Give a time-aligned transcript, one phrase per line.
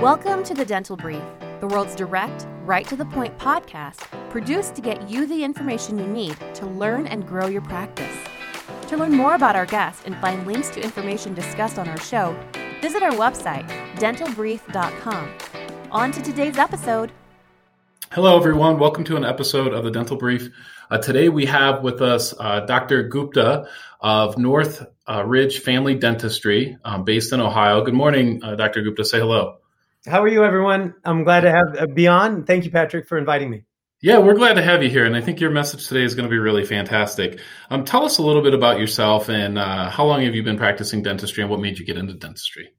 [0.00, 1.22] Welcome to the Dental Brief,
[1.60, 6.06] the world's direct, right to the point podcast produced to get you the information you
[6.06, 8.16] need to learn and grow your practice.
[8.86, 12.34] To learn more about our guests and find links to information discussed on our show,
[12.80, 15.34] visit our website, dentalbrief.com.
[15.90, 17.12] On to today's episode.
[18.10, 18.78] Hello, everyone.
[18.78, 20.48] Welcome to an episode of the Dental Brief.
[20.90, 23.02] Uh, today we have with us uh, Dr.
[23.02, 23.68] Gupta
[24.00, 27.84] of North uh, Ridge Family Dentistry, um, based in Ohio.
[27.84, 28.80] Good morning, uh, Dr.
[28.80, 29.04] Gupta.
[29.04, 29.59] Say hello.
[30.06, 30.94] How are you, everyone?
[31.04, 32.44] I'm glad to have uh, be on.
[32.44, 33.64] Thank you, Patrick, for inviting me.
[34.00, 36.24] Yeah, we're glad to have you here, and I think your message today is going
[36.24, 37.38] to be really fantastic.
[37.68, 40.56] Um, tell us a little bit about yourself and uh, how long have you been
[40.56, 42.70] practicing dentistry, and what made you get into dentistry?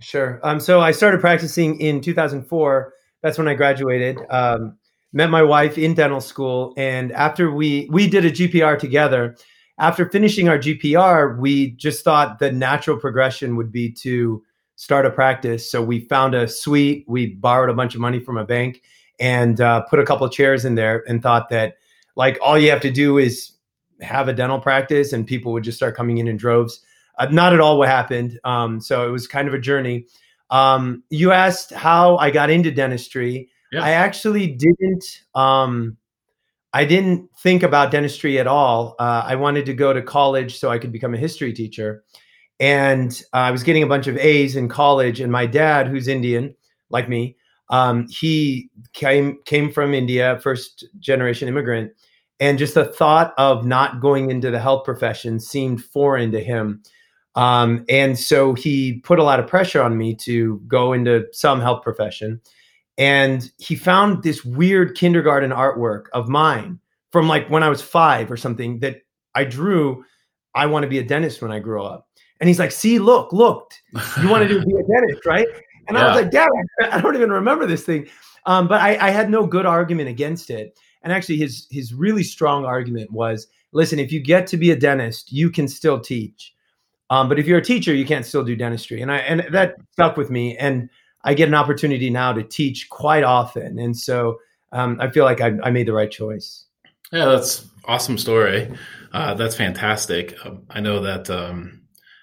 [0.00, 0.40] Sure.
[0.42, 2.92] Um, so I started practicing in 2004.
[3.22, 4.18] That's when I graduated.
[4.28, 4.76] Um,
[5.14, 9.36] met my wife in dental school, and after we we did a GPR together.
[9.80, 14.42] After finishing our GPR, we just thought the natural progression would be to
[14.78, 15.68] start a practice.
[15.68, 17.04] So we found a suite.
[17.08, 18.80] We borrowed a bunch of money from a bank
[19.18, 21.78] and uh, put a couple of chairs in there and thought that
[22.14, 23.54] like all you have to do is
[24.00, 26.80] have a dental practice and people would just start coming in in droves.
[27.18, 28.38] Uh, not at all what happened.
[28.44, 30.06] Um, so it was kind of a journey.
[30.50, 33.50] Um, you asked how I got into dentistry.
[33.72, 33.82] Yeah.
[33.82, 35.22] I actually didn't.
[35.34, 35.96] Um,
[36.72, 38.94] I didn't think about dentistry at all.
[39.00, 42.04] Uh, I wanted to go to college so I could become a history teacher
[42.60, 45.20] and uh, I was getting a bunch of A's in college.
[45.20, 46.54] And my dad, who's Indian
[46.90, 47.36] like me,
[47.70, 51.92] um, he came came from India, first generation immigrant,
[52.40, 56.82] and just the thought of not going into the health profession seemed foreign to him.
[57.34, 61.60] Um, and so he put a lot of pressure on me to go into some
[61.60, 62.40] health profession.
[62.96, 66.80] And he found this weird kindergarten artwork of mine
[67.12, 69.02] from like when I was five or something that
[69.34, 70.04] I drew.
[70.54, 72.07] I want to be a dentist when I grow up.
[72.40, 73.72] And he's like, see, look, look,
[74.20, 75.46] you want to be a dentist, right?
[75.88, 76.04] And yeah.
[76.04, 76.48] I was like, Dad,
[76.90, 78.08] I don't even remember this thing.
[78.46, 80.78] Um, but I, I, had no good argument against it.
[81.02, 84.76] And actually, his his really strong argument was, listen, if you get to be a
[84.76, 86.54] dentist, you can still teach.
[87.10, 89.02] Um, but if you're a teacher, you can't still do dentistry.
[89.02, 90.56] And I and that stuck with me.
[90.56, 90.88] And
[91.24, 93.78] I get an opportunity now to teach quite often.
[93.78, 94.38] And so
[94.72, 96.66] um, I feel like I, I, made the right choice.
[97.12, 98.70] Yeah, that's awesome story.
[99.12, 100.34] Uh, that's fantastic.
[100.44, 101.82] Um, I know that um,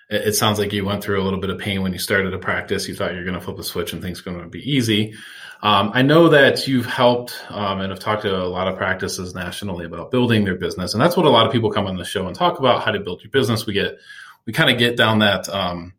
[0.10, 2.38] it, sounds like you went through a little bit of pain when you started a
[2.38, 2.88] practice.
[2.88, 5.16] You thought you're going to flip a switch and things going to be easy.
[5.62, 9.34] Um, I know that you've helped um, and have talked to a lot of practices
[9.34, 12.06] nationally about building their business, and that's what a lot of people come on the
[12.06, 13.66] show and talk about how to build your business.
[13.66, 13.98] We get
[14.46, 15.94] we kind of get down that um,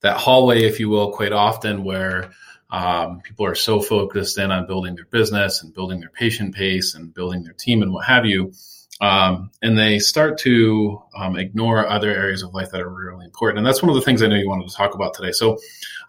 [0.00, 2.32] that hallway, if you will, quite often where
[2.70, 6.94] um, people are so focused in on building their business and building their patient base
[6.94, 8.52] and building their team and what have you
[9.00, 13.58] um, and they start to um, ignore other areas of life that are really important.
[13.58, 15.32] And that's one of the things I know you wanted to talk about today.
[15.32, 15.58] So,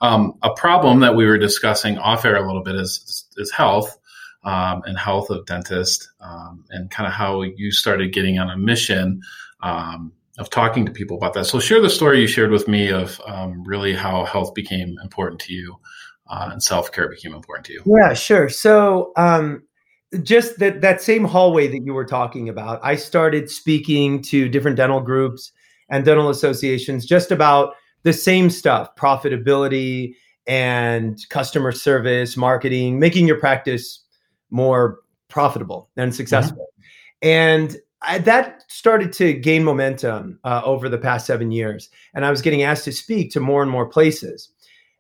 [0.02, 3.98] um, a problem that we were discussing off air a little bit is is health
[4.44, 8.58] um, and health of dentists, um, and kind of how you started getting on a
[8.58, 9.22] mission
[9.62, 11.46] um, of talking to people about that.
[11.46, 13.22] So, share the story you shared with me of
[13.66, 15.78] really how health became important to you.
[16.28, 17.84] Uh, and self care became important to you.
[17.86, 18.48] Yeah, sure.
[18.48, 19.12] So,
[20.24, 24.76] just that that same hallway that you were talking about i started speaking to different
[24.76, 25.52] dental groups
[25.90, 30.14] and dental associations just about the same stuff profitability
[30.48, 34.04] and customer service marketing making your practice
[34.50, 36.68] more profitable and successful
[37.24, 37.30] mm-hmm.
[37.30, 42.32] and I, that started to gain momentum uh, over the past seven years and i
[42.32, 44.50] was getting asked to speak to more and more places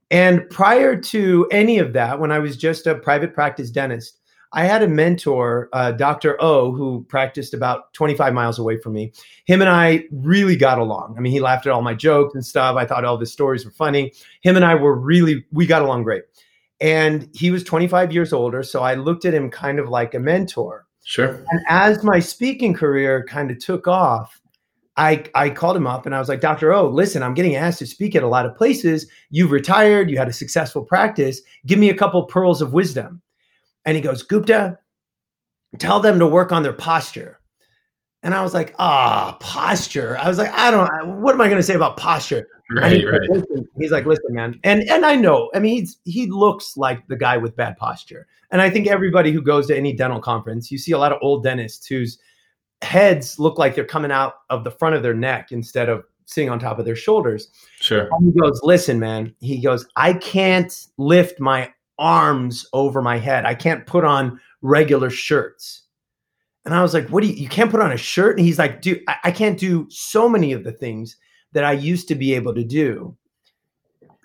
[0.09, 4.20] and prior to any of that when i was just a private practice dentist
[4.53, 6.41] I had a mentor, uh, Dr.
[6.41, 9.13] O, who practiced about 25 miles away from me.
[9.45, 11.15] Him and I really got along.
[11.17, 12.75] I mean, he laughed at all my jokes and stuff.
[12.75, 14.11] I thought all the stories were funny.
[14.41, 16.23] Him and I were really, we got along great.
[16.81, 18.63] And he was 25 years older.
[18.63, 20.85] So I looked at him kind of like a mentor.
[21.03, 21.43] Sure.
[21.49, 24.41] And as my speaking career kind of took off,
[24.97, 26.73] I, I called him up and I was like, Dr.
[26.73, 29.07] O, listen, I'm getting asked to speak at a lot of places.
[29.29, 31.41] You've retired, you had a successful practice.
[31.65, 33.21] Give me a couple pearls of wisdom.
[33.85, 34.79] And he goes, Gupta,
[35.79, 37.39] tell them to work on their posture.
[38.23, 40.17] And I was like, ah, posture.
[40.19, 41.21] I was like, I don't.
[41.21, 42.47] What am I going to say about posture?
[42.69, 43.29] Right, he's, right.
[43.29, 45.49] Like, he's like, listen, man, and and I know.
[45.55, 48.27] I mean, he's he looks like the guy with bad posture.
[48.51, 51.17] And I think everybody who goes to any dental conference, you see a lot of
[51.21, 52.19] old dentists whose
[52.81, 56.49] heads look like they're coming out of the front of their neck instead of sitting
[56.49, 57.49] on top of their shoulders.
[57.79, 58.07] Sure.
[58.11, 59.33] And he goes, listen, man.
[59.39, 63.45] He goes, I can't lift my arms over my head.
[63.45, 65.83] I can't put on regular shirts.
[66.65, 68.37] And I was like, what do you, you can't put on a shirt?
[68.37, 71.15] And he's like, dude, I, I can't do so many of the things
[71.53, 73.15] that I used to be able to do.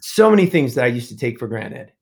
[0.01, 1.93] So many things that I used to take for granted.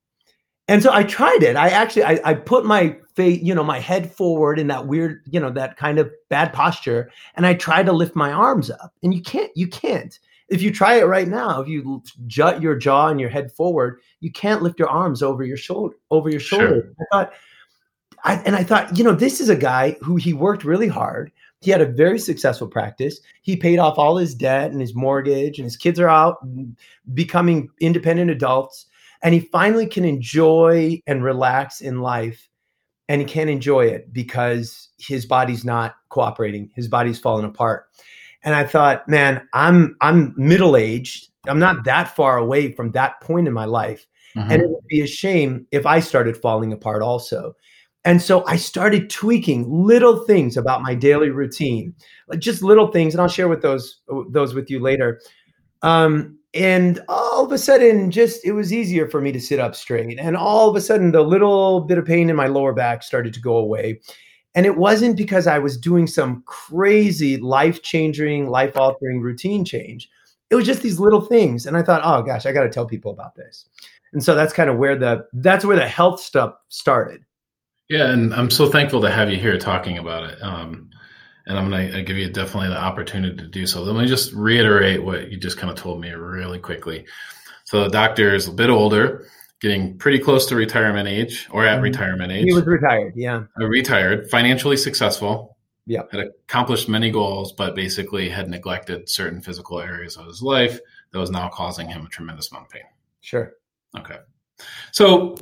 [0.69, 1.56] and so I tried it.
[1.56, 5.23] I actually I, I put my face, you know, my head forward in that weird,
[5.31, 8.93] you know, that kind of bad posture, and I tried to lift my arms up.
[9.03, 10.19] And you can't, you can't.
[10.49, 14.00] If you try it right now, if you jut your jaw and your head forward,
[14.20, 16.69] you can't lift your arms over your shoulder, over your shoulder.
[16.69, 16.93] Sure.
[17.00, 17.32] I thought,
[18.25, 21.32] I, and I thought, you know, this is a guy who he worked really hard.
[21.61, 23.20] He had a very successful practice.
[23.41, 26.76] He paid off all his debt and his mortgage, and his kids are out mm,
[27.14, 28.87] becoming independent adults
[29.25, 32.49] and he finally can enjoy and relax in life
[33.08, 37.87] and he can't enjoy it because his body's not cooperating his body's falling apart
[38.44, 41.29] and i thought man i'm i'm middle-aged.
[41.46, 44.06] I'm not that far away from that point in my life.
[44.37, 44.50] Mm-hmm.
[44.50, 47.55] and it would be a shame if i started falling apart also.
[48.05, 51.94] And so i started tweaking little things about my daily routine
[52.29, 54.00] like just little things and i'll share with those
[54.31, 55.20] those with you later.
[55.82, 59.75] Um, and all of a sudden just it was easier for me to sit up
[59.75, 60.19] straight.
[60.19, 63.35] And all of a sudden the little bit of pain in my lower back started
[63.35, 64.00] to go away
[64.55, 70.09] and it wasn't because i was doing some crazy life changing life altering routine change.
[70.51, 71.67] It was just these little things.
[71.67, 73.67] And i thought oh gosh i got to tell people about this.
[74.12, 77.25] And so that's kind of where the that's where the health stuff started.
[77.89, 80.91] Yeah and i'm so thankful to have you here talking about it um,
[81.47, 83.83] and I'm going to give you definitely the opportunity to do so.
[83.83, 87.05] Let me just reiterate what you just kind of told me really quickly.
[87.65, 89.27] So the doctor is a bit older,
[89.64, 91.84] getting pretty close to retirement age or at mm-hmm.
[91.84, 92.44] retirement age.
[92.44, 93.44] He was retired, yeah.
[93.58, 95.56] Uh, retired, financially successful.
[95.87, 96.02] Yeah.
[96.12, 100.78] Had accomplished many goals, but basically had neglected certain physical areas of his life
[101.12, 102.82] that was now causing him a tremendous amount of pain.
[103.22, 103.55] Sure.
[103.99, 104.19] Okay.
[104.93, 105.37] So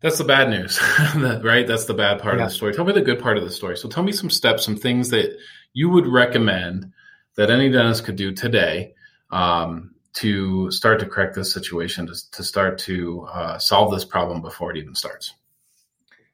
[0.00, 0.80] that's the bad news,
[1.44, 1.66] right?
[1.66, 2.44] That's the bad part yeah.
[2.44, 2.72] of the story.
[2.72, 3.76] Tell me the good part of the story.
[3.76, 5.36] So tell me some steps, some things that
[5.74, 6.90] you would recommend
[7.36, 8.94] that any dentist could do today
[9.30, 14.42] um, to start to correct this situation, to, to start to uh, solve this problem
[14.42, 15.34] before it even starts.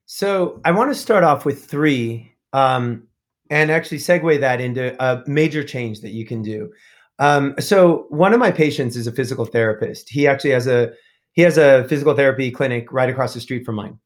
[0.06, 3.06] So I want to start off with three um,
[3.50, 6.72] and actually segue that into a major change that you can do.
[7.18, 10.08] Um, so one of my patients is a physical therapist.
[10.08, 10.92] He actually has a
[11.32, 13.98] he has a physical therapy clinic right across the street from mine.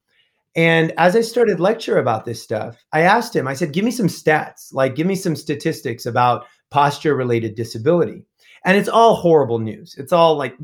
[0.57, 3.93] And as I started lecture about this stuff, I asked him, I said, give me
[3.93, 8.27] some stats, like give me some statistics about posture related disability.
[8.65, 9.95] And it's all horrible news.
[9.97, 10.55] It's all like,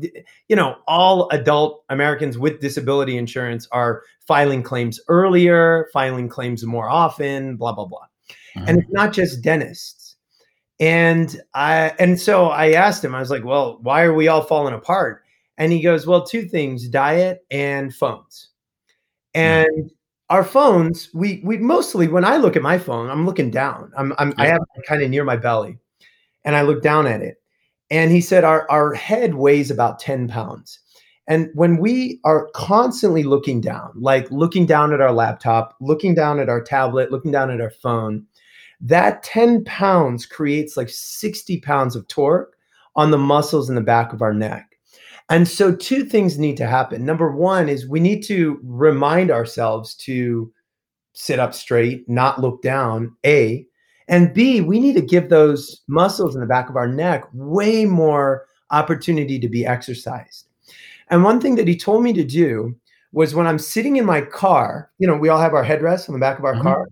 [0.47, 6.89] you know, all adult Americans with disability insurance are filing claims earlier, filing claims more
[6.89, 8.05] often, blah, blah, blah.
[8.55, 8.67] Mm-hmm.
[8.67, 10.15] And it's not just dentists.
[10.79, 14.43] And I, and so I asked him, I was like, well, why are we all
[14.43, 15.23] falling apart?
[15.57, 18.49] And he goes, Well, two things diet and phones.
[19.35, 19.41] Hmm.
[19.41, 19.89] And mm.
[20.29, 23.91] our phones, we we mostly when I look at my phone, I'm looking down.
[23.97, 24.33] I'm, I'm.
[24.37, 25.77] I have it kind of near my belly.
[26.45, 27.41] And I look down at it.
[27.89, 30.79] And he said our, our head weighs about 10 pounds.
[31.27, 36.39] And when we are constantly looking down, like looking down at our laptop, looking down
[36.39, 38.25] at our tablet, looking down at our phone,
[38.79, 42.55] that 10 pounds creates like 60 pounds of torque
[42.95, 44.77] on the muscles in the back of our neck.
[45.29, 47.05] And so, two things need to happen.
[47.05, 50.53] Number one is we need to remind ourselves to
[51.13, 53.67] sit up straight, not look down, A.
[54.07, 57.85] And B, we need to give those muscles in the back of our neck way
[57.85, 60.47] more opportunity to be exercised.
[61.09, 62.75] And one thing that he told me to do
[63.11, 66.13] was when I'm sitting in my car, you know, we all have our headrests on
[66.13, 66.63] the back of our mm-hmm.
[66.63, 66.87] car.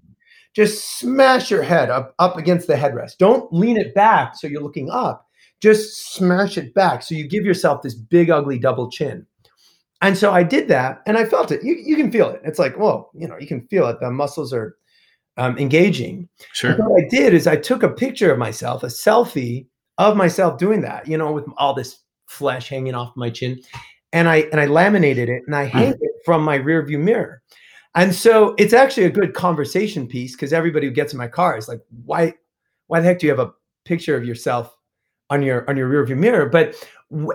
[0.53, 3.17] Just smash your head up, up against the headrest.
[3.17, 5.25] Don't lean it back so you're looking up
[5.61, 7.01] just smash it back.
[7.01, 9.25] So you give yourself this big, ugly double chin.
[10.01, 11.63] And so I did that and I felt it.
[11.63, 12.41] You, you can feel it.
[12.43, 13.99] It's like, whoa, you know, you can feel it.
[13.99, 14.77] The muscles are
[15.37, 16.29] um, engaging.
[16.53, 16.71] Sure.
[16.71, 20.57] And what I did is I took a picture of myself, a selfie of myself
[20.57, 23.59] doing that, you know, with all this flesh hanging off my chin.
[24.13, 25.97] And I and I laminated it and I hang mm.
[25.99, 27.41] it from my rear view mirror.
[27.95, 31.57] And so it's actually a good conversation piece because everybody who gets in my car
[31.57, 32.33] is like, why,
[32.87, 33.53] why the heck do you have a
[33.85, 34.75] picture of yourself
[35.29, 36.47] on your on your rearview mirror.
[36.49, 36.75] But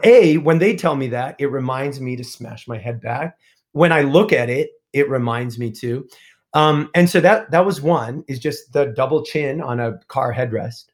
[0.04, 3.38] a when they tell me that, it reminds me to smash my head back.
[3.73, 6.07] When I look at it, it reminds me to.
[6.52, 10.35] Um, and so that that was one is just the double chin on a car
[10.35, 10.87] headrest.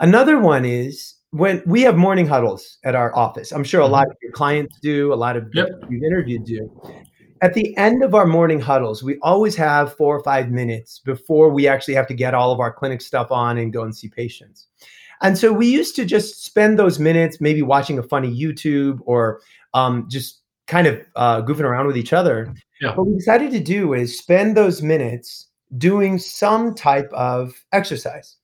[0.00, 3.52] Another one is when we have morning huddles at our office.
[3.52, 5.68] I'm sure a lot of your clients do, a lot of yep.
[5.88, 6.70] you've interviewed do.
[7.40, 11.48] At the end of our morning huddles, we always have four or five minutes before
[11.48, 14.08] we actually have to get all of our clinic stuff on and go and see
[14.08, 14.68] patients.
[15.22, 19.40] And so we used to just spend those minutes maybe watching a funny YouTube or
[19.72, 22.54] um, just kind of uh, goofing around with each other.
[22.82, 22.96] Yeah.
[22.96, 25.48] What we decided to do is spend those minutes
[25.78, 28.36] doing some type of exercise.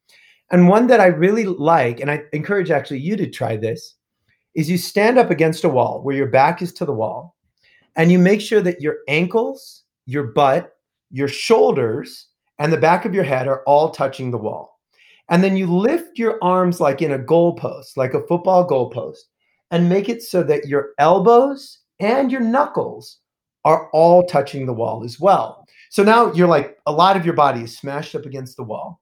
[0.52, 3.96] And one that I really like, and I encourage actually you to try this,
[4.54, 7.34] is you stand up against a wall where your back is to the wall.
[7.98, 10.76] and you make sure that your ankles, your butt,
[11.10, 12.28] your shoulders,
[12.60, 14.78] and the back of your head are all touching the wall.
[15.30, 19.18] And then you lift your arms like in a goalpost, like a football goalpost,
[19.72, 23.18] and make it so that your elbows and your knuckles
[23.64, 25.66] are all touching the wall as well.
[25.90, 29.00] So now you're like a lot of your body is smashed up against the wall.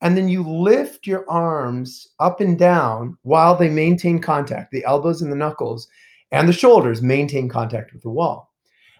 [0.00, 4.70] And then you lift your arms up and down while they maintain contact.
[4.70, 5.88] The elbows and the knuckles
[6.30, 8.50] and the shoulders maintain contact with the wall.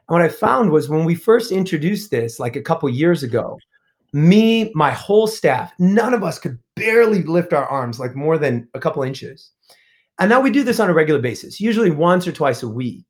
[0.08, 3.58] And what I found was when we first introduced this, like a couple years ago,
[4.12, 8.68] me, my whole staff, none of us could barely lift our arms like more than
[8.74, 9.50] a couple inches.
[10.20, 13.04] And now we do this on a regular basis, usually once or twice a week.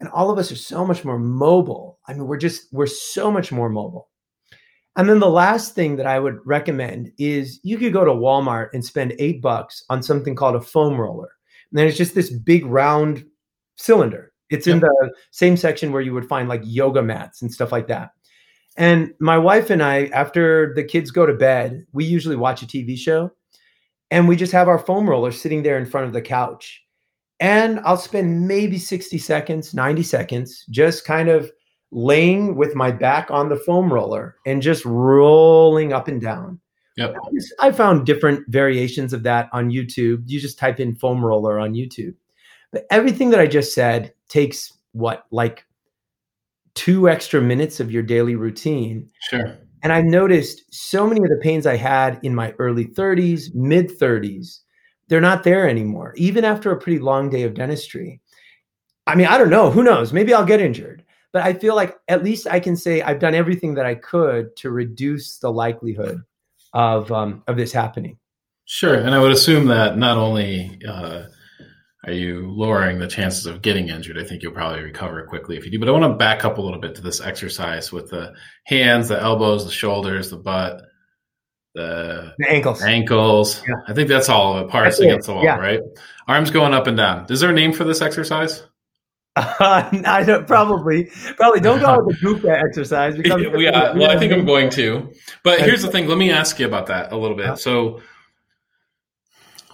[0.00, 1.98] And all of us are so much more mobile.
[2.08, 4.08] I mean, we're just, we're so much more mobile.
[4.96, 8.70] And then the last thing that I would recommend is you could go to Walmart
[8.72, 11.30] and spend eight bucks on something called a foam roller.
[11.70, 13.24] And then it's just this big round
[13.76, 14.32] cylinder.
[14.50, 17.86] It's in the same section where you would find like yoga mats and stuff like
[17.86, 18.10] that.
[18.76, 22.66] And my wife and I, after the kids go to bed, we usually watch a
[22.66, 23.30] TV show
[24.10, 26.82] and we just have our foam roller sitting there in front of the couch.
[27.40, 31.50] And I'll spend maybe 60 seconds, 90 seconds, just kind of
[31.90, 36.60] laying with my back on the foam roller and just rolling up and down.
[36.96, 37.16] Yep.
[37.58, 40.22] I found different variations of that on YouTube.
[40.26, 42.14] You just type in foam roller on YouTube.
[42.72, 45.64] But everything that I just said takes what, like
[46.74, 49.08] two extra minutes of your daily routine.
[49.30, 49.56] Sure.
[49.82, 53.98] And I noticed so many of the pains I had in my early 30s, mid
[53.98, 54.58] 30s,
[55.10, 58.20] they're not there anymore, even after a pretty long day of dentistry.
[59.06, 59.68] I mean, I don't know.
[59.68, 60.12] Who knows?
[60.12, 61.04] Maybe I'll get injured.
[61.32, 64.56] But I feel like at least I can say I've done everything that I could
[64.56, 66.22] to reduce the likelihood
[66.72, 68.18] of um, of this happening.
[68.66, 71.24] Sure, and I would assume that not only uh,
[72.06, 75.64] are you lowering the chances of getting injured, I think you'll probably recover quickly if
[75.64, 75.80] you do.
[75.80, 78.32] But I want to back up a little bit to this exercise with the
[78.64, 80.82] hands, the elbows, the shoulders, the butt,
[81.74, 82.82] the, the ankles.
[82.82, 83.62] Ankles.
[83.66, 83.74] Yeah.
[83.86, 84.70] I think that's all of it.
[84.70, 85.32] Parts that's against it.
[85.32, 85.56] the wall, yeah.
[85.56, 85.80] right?
[86.26, 87.26] Arms going up and down.
[87.30, 88.64] Is there a name for this exercise?
[89.36, 91.04] Uh, I don't probably
[91.36, 93.16] probably don't call it the group exercise.
[93.16, 95.12] Because yeah, well, I think I'm going to.
[95.42, 96.08] But here's the thing.
[96.08, 97.58] Let me ask you about that a little bit.
[97.58, 98.02] So,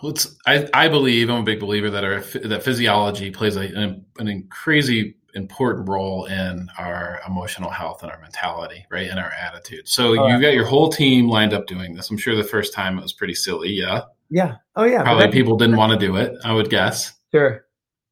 [0.03, 0.37] let's.
[0.47, 4.47] I, I believe I'm a big believer that our that physiology plays a, an, an
[4.50, 9.87] crazy important role in our emotional health and our mentality, right, and our attitude.
[9.88, 12.11] So oh, you got your whole team lined up doing this.
[12.11, 13.71] I'm sure the first time it was pretty silly.
[13.71, 14.02] Yeah.
[14.31, 14.57] Yeah.
[14.75, 15.02] Oh yeah.
[15.02, 16.37] Probably people didn't want to do it.
[16.45, 17.12] I would guess.
[17.33, 17.66] Sure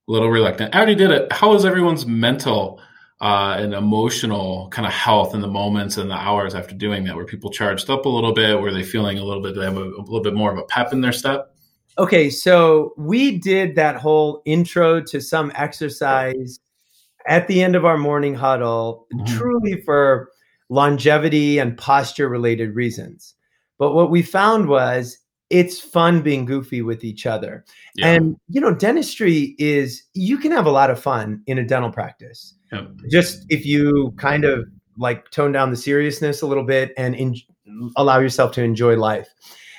[0.09, 0.75] a little reluctant.
[0.75, 1.33] I already did it.
[1.33, 2.81] How is everyone's mental
[3.21, 7.17] uh, and emotional kind of health in the moments and the hours after doing that?
[7.17, 8.61] Were people charged up a little bit?
[8.61, 9.55] Were they feeling a little bit?
[9.55, 11.55] They have a, a little bit more of a pep in their step?
[11.97, 16.59] Okay, so we did that whole intro to some exercise
[17.27, 19.37] at the end of our morning huddle, mm-hmm.
[19.37, 20.31] truly for
[20.69, 23.35] longevity and posture related reasons.
[23.79, 25.19] But what we found was
[25.51, 27.65] it's fun being goofy with each other.
[27.95, 28.13] Yeah.
[28.13, 31.91] And you know, dentistry is you can have a lot of fun in a dental
[31.91, 32.55] practice.
[33.11, 34.67] Just if you kind of
[34.97, 37.37] like tone down the seriousness a little bit and in,
[37.97, 39.29] allow yourself to enjoy life.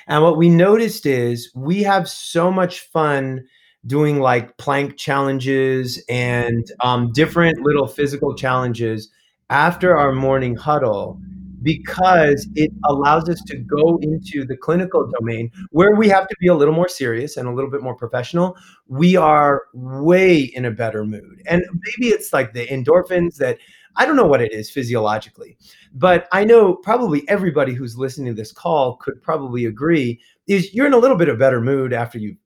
[0.06, 3.44] And what we noticed is we have so much fun
[3.86, 9.10] doing like plank challenges and um, different little physical challenges
[9.50, 11.20] after our morning huddle
[11.62, 16.46] because it allows us to go into the clinical domain where we have to be
[16.46, 18.56] a little more serious and a little bit more professional.
[18.86, 21.42] We are way in a better mood.
[21.46, 23.58] And maybe it's like the endorphins that
[23.96, 25.56] I don't know what it is physiologically,
[25.94, 30.86] but I know probably everybody who's listening to this call could probably agree is you're
[30.86, 32.36] in a little bit of better mood after you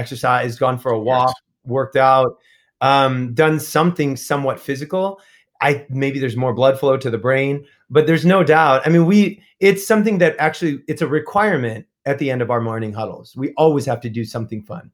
[0.00, 2.38] exercised, gone for a walk, worked out,
[2.80, 5.20] um, done something somewhat physical.
[5.60, 8.82] I maybe there's more blood flow to the brain, but there's no doubt.
[8.86, 12.60] I mean, we it's something that actually it's a requirement at the end of our
[12.60, 13.36] morning huddles.
[13.36, 14.90] We always have to do something fun.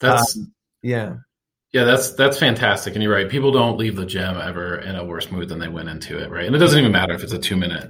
[0.00, 0.52] That's um,
[0.82, 1.16] yeah.
[1.72, 3.28] Yeah, that's that's fantastic, and you're right.
[3.28, 6.28] People don't leave the gym ever in a worse mood than they went into it,
[6.28, 6.44] right?
[6.44, 7.88] And it doesn't even matter if it's a two minute,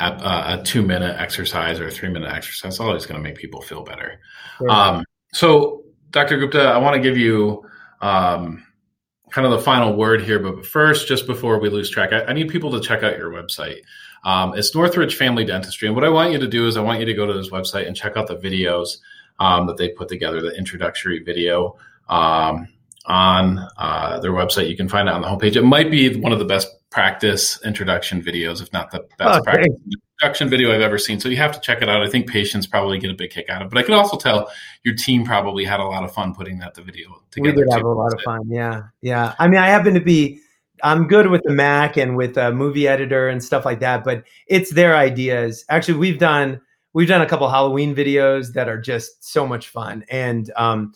[0.00, 2.72] uh, a two minute exercise or a three minute exercise.
[2.72, 4.18] It's always going to make people feel better.
[4.58, 4.68] Sure.
[4.68, 5.81] Um, so,
[6.12, 6.38] Dr.
[6.38, 7.64] Gupta, I want to give you
[8.00, 8.64] um,
[9.30, 10.38] kind of the final word here.
[10.38, 13.30] But first, just before we lose track, I, I need people to check out your
[13.30, 13.80] website.
[14.24, 15.88] Um, it's Northridge Family Dentistry.
[15.88, 17.50] And what I want you to do is I want you to go to this
[17.50, 18.98] website and check out the videos
[19.40, 21.76] um, that they put together, the introductory video
[22.08, 22.68] um,
[23.06, 24.68] on uh, their website.
[24.68, 25.56] You can find it on the homepage.
[25.56, 29.42] It might be one of the best practice introduction videos, if not the best oh,
[29.42, 29.74] practice
[30.20, 31.18] introduction video I've ever seen.
[31.18, 32.02] So you have to check it out.
[32.02, 33.70] I think patients probably get a big kick out of it.
[33.70, 34.50] But I can also tell
[34.84, 37.56] your team probably had a lot of fun putting that the video together.
[37.56, 38.42] We did have a lot of fun.
[38.48, 38.82] Yeah.
[39.00, 39.34] Yeah.
[39.38, 40.40] I mean, I happen to be
[40.82, 44.24] I'm good with the Mac and with a movie editor and stuff like that, but
[44.48, 45.64] it's their ideas.
[45.68, 46.60] Actually, we've done
[46.92, 50.92] we've done a couple Halloween videos that are just so much fun, and um,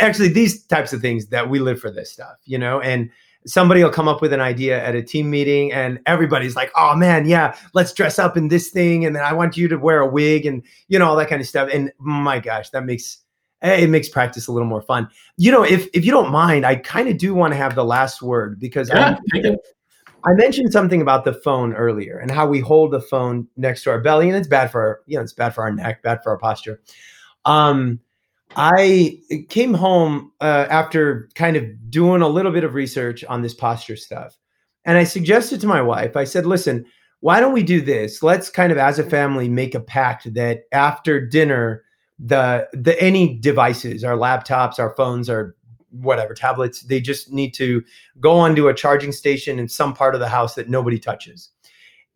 [0.00, 3.10] actually these types of things that we live for this stuff, you know, and
[3.46, 6.96] somebody will come up with an idea at a team meeting and everybody's like oh
[6.96, 10.00] man yeah let's dress up in this thing and then i want you to wear
[10.00, 13.18] a wig and you know all that kind of stuff and my gosh that makes
[13.64, 15.08] it makes practice a little more fun.
[15.36, 17.84] You know, if if you don't mind, I kind of do want to have the
[17.84, 19.56] last word because yeah, I,
[20.24, 23.90] I, mentioned something about the phone earlier and how we hold the phone next to
[23.90, 26.22] our belly, and it's bad for our, you know, it's bad for our neck, bad
[26.22, 26.80] for our posture.
[27.46, 28.00] Um,
[28.56, 33.54] I came home uh, after kind of doing a little bit of research on this
[33.54, 34.36] posture stuff,
[34.84, 36.84] and I suggested to my wife, I said, "Listen,
[37.20, 38.22] why don't we do this?
[38.22, 41.84] Let's kind of, as a family, make a pact that after dinner."
[42.18, 45.54] the the any devices, our laptops, our phones, our
[45.90, 47.82] whatever tablets, they just need to
[48.20, 51.50] go onto a charging station in some part of the house that nobody touches.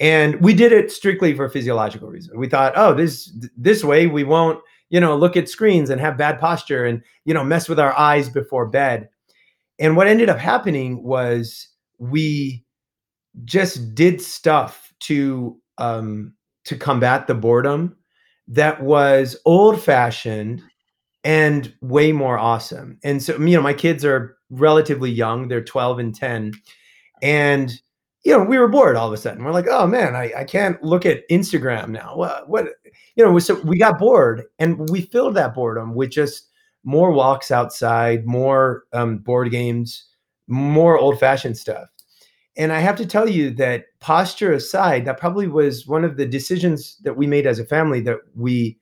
[0.00, 2.37] And we did it strictly for physiological reasons.
[2.37, 6.16] We thought, oh, this this way we won't, you know, look at screens and have
[6.16, 9.09] bad posture and you know mess with our eyes before bed.
[9.78, 11.68] And what ended up happening was
[11.99, 12.64] we
[13.45, 17.97] just did stuff to um, to combat the boredom
[18.49, 20.62] that was old fashioned
[21.25, 22.99] and way more awesome.
[23.04, 26.52] And so, you know, my kids are relatively young, they're 12 and 10.
[27.23, 27.73] And,
[28.25, 29.44] you know, we were bored all of a sudden.
[29.44, 32.16] We're like, oh man, I, I can't look at Instagram now.
[32.16, 32.66] What, what,
[33.16, 36.48] you know, so we got bored and we filled that boredom with just
[36.84, 40.04] more walks outside, more um, board games,
[40.46, 41.88] more old fashioned stuff.
[42.56, 46.26] And I have to tell you that posture aside, that probably was one of the
[46.26, 48.78] decisions that we made as a family that we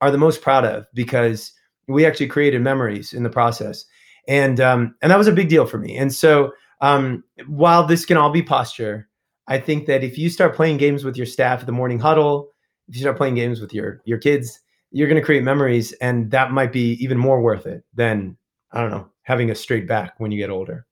[0.00, 1.52] are the most proud of because
[1.88, 3.84] we actually created memories in the process.
[4.28, 5.96] And um, and that was a big deal for me.
[5.96, 9.08] And so um, while this can all be posture,
[9.48, 12.50] I think that if you start playing games with your staff at the morning huddle,
[12.88, 16.30] if you start playing games with your your kids, you're going to create memories, and
[16.30, 18.36] that might be even more worth it than
[18.72, 20.86] I don't know having a straight back when you get older.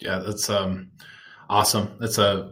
[0.00, 0.90] Yeah, that's um,
[1.48, 1.96] Awesome.
[2.00, 2.50] That's a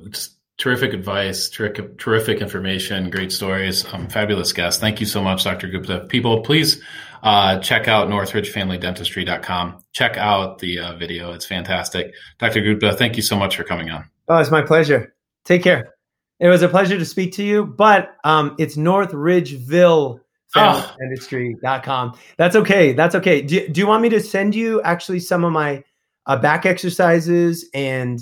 [0.57, 4.81] terrific advice, terrific, terrific information, great stories, um, fabulous guest.
[4.81, 5.69] Thank you so much, Dr.
[5.69, 6.07] Gupta.
[6.09, 6.81] People, please
[7.25, 9.79] uh, check out northridgefamilydentistry.com.
[9.93, 11.33] Check out the uh, video.
[11.33, 12.15] It's fantastic.
[12.39, 12.61] Dr.
[12.61, 14.05] Gupta, thank you so much for coming on.
[14.29, 15.15] Oh, it's my pleasure.
[15.45, 15.95] Take care.
[16.39, 20.21] It was a pleasure to speak to you, but um, it's Northridgeville
[20.57, 20.95] oh.
[21.01, 22.19] Dentistry.com.
[22.37, 22.93] That's okay.
[22.93, 23.41] That's okay.
[23.41, 25.83] Do, do you want me to send you actually some of my
[26.27, 28.21] uh, back exercises and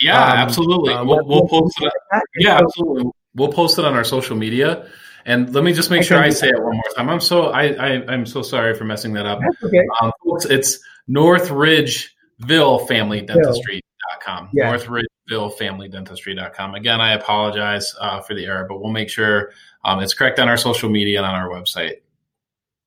[0.00, 0.94] yeah, um, absolutely.
[0.94, 1.92] Uh, we'll, we'll post it.
[2.36, 3.10] Yeah, absolutely.
[3.34, 4.88] We'll post it on our social media.
[5.26, 7.08] And let me just make sure I say it one more time.
[7.08, 9.40] I'm so I, I am so sorry for messing that up.
[9.40, 9.86] That's okay.
[10.00, 10.78] Um, folks, it's
[11.08, 14.50] Northridgeville Family Dentistry.com.
[14.52, 14.72] Yeah.
[14.72, 16.74] Northridgeville Family Dentistry.com.
[16.74, 19.52] Again, I apologize uh, for the error, but we'll make sure
[19.84, 21.96] um, it's correct on our social media and on our website.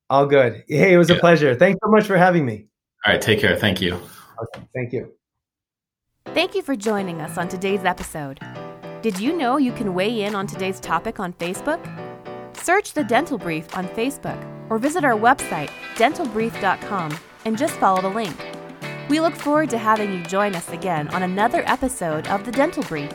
[0.09, 0.63] All good.
[0.67, 1.15] Hey, it was yeah.
[1.15, 1.55] a pleasure.
[1.55, 2.67] Thanks so much for having me.
[3.05, 3.21] All right.
[3.21, 3.55] Take care.
[3.55, 3.95] Thank you.
[3.95, 5.11] Okay, thank you.
[6.27, 8.39] Thank you for joining us on today's episode.
[9.01, 11.81] Did you know you can weigh in on today's topic on Facebook?
[12.63, 18.07] Search the Dental Brief on Facebook or visit our website, dentalbrief.com, and just follow the
[18.07, 18.35] link.
[19.09, 22.83] We look forward to having you join us again on another episode of the Dental
[22.83, 23.11] Brief.